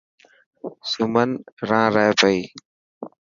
سمن 0.91 1.29
ران 1.69 1.87
رهي 1.95 2.11
پئي. 2.19 2.39